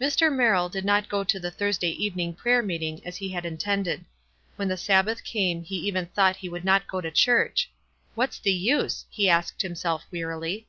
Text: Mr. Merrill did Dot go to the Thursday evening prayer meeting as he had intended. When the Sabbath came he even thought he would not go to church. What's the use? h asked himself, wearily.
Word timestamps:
Mr. 0.00 0.34
Merrill 0.34 0.70
did 0.70 0.86
Dot 0.86 1.06
go 1.10 1.22
to 1.22 1.38
the 1.38 1.50
Thursday 1.50 1.90
evening 1.90 2.32
prayer 2.32 2.62
meeting 2.62 3.02
as 3.06 3.18
he 3.18 3.28
had 3.28 3.44
intended. 3.44 4.06
When 4.56 4.68
the 4.68 4.78
Sabbath 4.78 5.22
came 5.22 5.64
he 5.64 5.76
even 5.86 6.06
thought 6.06 6.36
he 6.36 6.48
would 6.48 6.64
not 6.64 6.86
go 6.88 7.02
to 7.02 7.10
church. 7.10 7.70
What's 8.14 8.38
the 8.38 8.54
use? 8.54 9.04
h 9.14 9.28
asked 9.28 9.60
himself, 9.60 10.04
wearily. 10.10 10.66